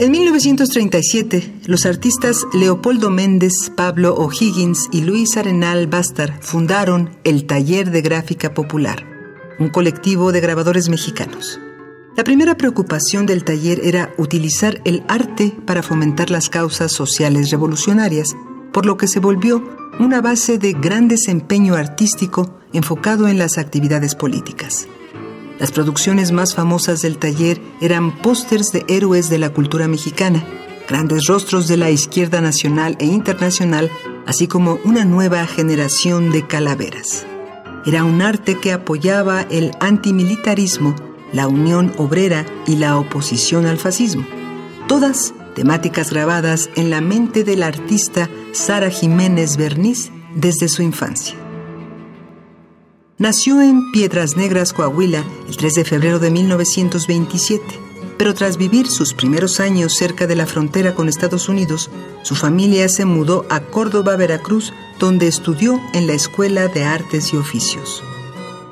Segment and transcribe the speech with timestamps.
[0.00, 7.90] En 1937, los artistas Leopoldo Méndez, Pablo O'Higgins y Luis Arenal Bastar fundaron el Taller
[7.90, 9.04] de Gráfica Popular,
[9.58, 11.58] un colectivo de grabadores mexicanos.
[12.16, 18.36] La primera preocupación del taller era utilizar el arte para fomentar las causas sociales revolucionarias,
[18.72, 19.64] por lo que se volvió
[19.98, 24.86] una base de gran desempeño artístico enfocado en las actividades políticas.
[25.58, 30.44] Las producciones más famosas del taller eran pósters de héroes de la cultura mexicana,
[30.88, 33.90] grandes rostros de la izquierda nacional e internacional,
[34.24, 37.26] así como una nueva generación de calaveras.
[37.84, 40.94] Era un arte que apoyaba el antimilitarismo,
[41.32, 44.24] la unión obrera y la oposición al fascismo.
[44.86, 51.47] Todas temáticas grabadas en la mente del artista Sara Jiménez Berniz desde su infancia.
[53.18, 57.64] Nació en Piedras Negras, Coahuila, el 3 de febrero de 1927,
[58.16, 61.90] pero tras vivir sus primeros años cerca de la frontera con Estados Unidos,
[62.22, 67.36] su familia se mudó a Córdoba, Veracruz, donde estudió en la Escuela de Artes y
[67.36, 68.04] Oficios.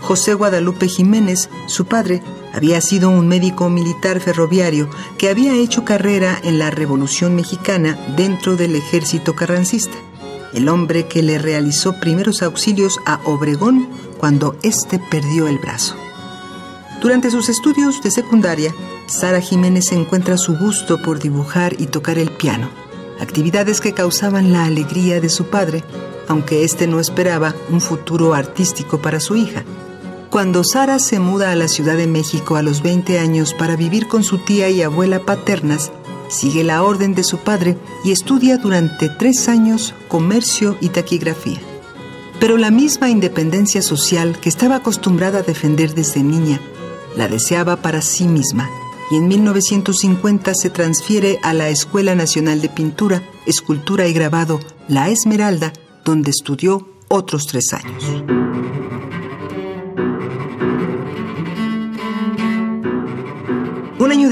[0.00, 6.38] José Guadalupe Jiménez, su padre, había sido un médico militar ferroviario que había hecho carrera
[6.44, 9.96] en la Revolución Mexicana dentro del ejército carrancista,
[10.54, 13.88] el hombre que le realizó primeros auxilios a Obregón
[14.18, 15.96] cuando éste perdió el brazo.
[17.00, 18.74] Durante sus estudios de secundaria,
[19.06, 22.70] Sara Jiménez encuentra su gusto por dibujar y tocar el piano,
[23.20, 25.84] actividades que causaban la alegría de su padre,
[26.28, 29.64] aunque éste no esperaba un futuro artístico para su hija.
[30.30, 34.08] Cuando Sara se muda a la Ciudad de México a los 20 años para vivir
[34.08, 35.92] con su tía y abuela paternas,
[36.34, 41.60] sigue la orden de su padre y estudia durante tres años comercio y taquigrafía.
[42.40, 46.60] Pero la misma independencia social que estaba acostumbrada a defender desde niña,
[47.16, 48.68] la deseaba para sí misma
[49.10, 55.08] y en 1950 se transfiere a la Escuela Nacional de Pintura, Escultura y Grabado, La
[55.08, 55.72] Esmeralda,
[56.04, 58.43] donde estudió otros tres años.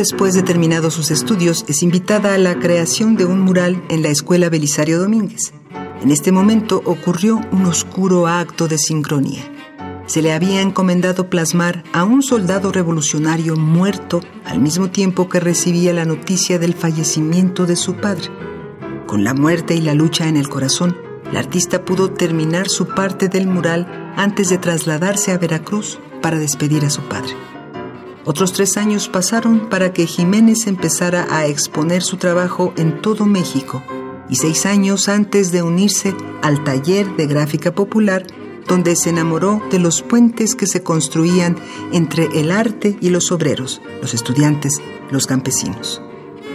[0.00, 4.08] Después de terminados sus estudios, es invitada a la creación de un mural en la
[4.08, 5.52] Escuela Belisario Domínguez.
[6.00, 9.42] En este momento ocurrió un oscuro acto de sincronía.
[10.06, 15.92] Se le había encomendado plasmar a un soldado revolucionario muerto al mismo tiempo que recibía
[15.92, 18.30] la noticia del fallecimiento de su padre.
[19.06, 20.96] Con la muerte y la lucha en el corazón,
[21.30, 26.86] la artista pudo terminar su parte del mural antes de trasladarse a Veracruz para despedir
[26.86, 27.49] a su padre.
[28.24, 33.82] Otros tres años pasaron para que Jiménez empezara a exponer su trabajo en todo México
[34.28, 38.26] y seis años antes de unirse al taller de gráfica popular,
[38.68, 41.56] donde se enamoró de los puentes que se construían
[41.92, 44.80] entre el arte y los obreros, los estudiantes,
[45.10, 46.02] los campesinos.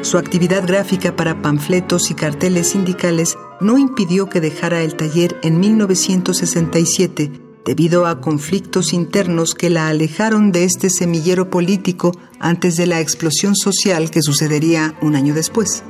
[0.01, 5.59] Su actividad gráfica para panfletos y carteles sindicales no impidió que dejara el taller en
[5.59, 13.01] 1967 debido a conflictos internos que la alejaron de este semillero político antes de la
[13.01, 15.83] explosión social que sucedería un año después.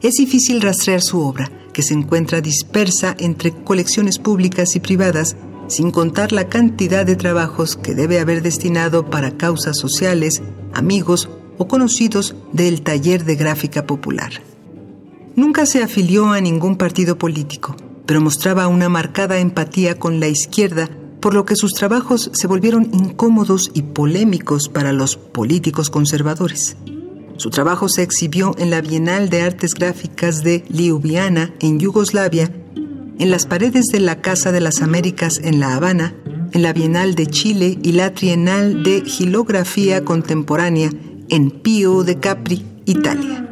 [0.00, 5.36] Es difícil rastrear su obra, que se encuentra dispersa entre colecciones públicas y privadas,
[5.66, 10.42] sin contar la cantidad de trabajos que debe haber destinado para causas sociales,
[10.74, 14.30] amigos o conocidos del taller de gráfica popular.
[15.34, 17.74] Nunca se afilió a ningún partido político,
[18.06, 20.88] pero mostraba una marcada empatía con la izquierda,
[21.20, 26.76] por lo que sus trabajos se volvieron incómodos y polémicos para los políticos conservadores.
[27.36, 32.50] Su trabajo se exhibió en la Bienal de Artes Gráficas de Ljubljana, en Yugoslavia,
[33.18, 36.14] en las paredes de la Casa de las Américas en La Habana,
[36.52, 40.90] en la Bienal de Chile y la Trienal de Gilografía Contemporánea
[41.28, 43.45] en Pio de Capri, Italia.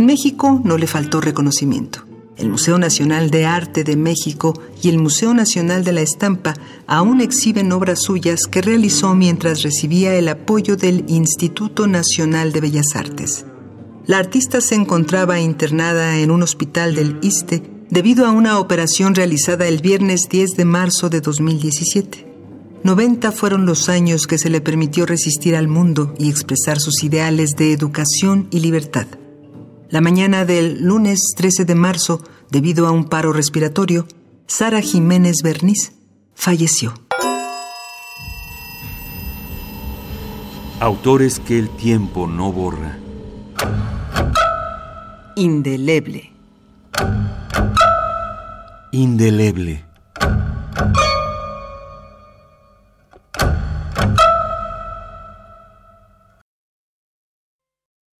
[0.00, 2.06] En México no le faltó reconocimiento
[2.38, 6.54] el Museo Nacional de Arte de México y el Museo Nacional de la Estampa
[6.86, 12.96] aún exhiben obras suyas que realizó mientras recibía el apoyo del Instituto Nacional de Bellas
[12.96, 13.44] Artes.
[14.06, 19.68] La artista se encontraba internada en un hospital del ISTE debido a una operación realizada
[19.68, 22.26] el viernes 10 de marzo de 2017.
[22.84, 27.50] 90 fueron los años que se le permitió resistir al mundo y expresar sus ideales
[27.58, 29.06] de educación y libertad.
[29.90, 34.06] La mañana del lunes 13 de marzo, debido a un paro respiratorio,
[34.46, 35.94] Sara Jiménez Berniz
[36.32, 36.94] falleció.
[40.78, 43.00] Autores que el tiempo no borra.
[45.34, 46.32] Indeleble.
[48.92, 49.84] Indeleble.